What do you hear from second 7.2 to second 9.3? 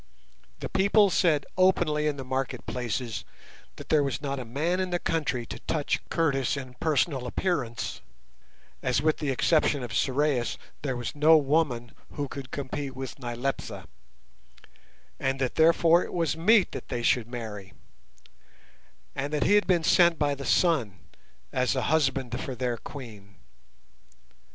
appearance, as with the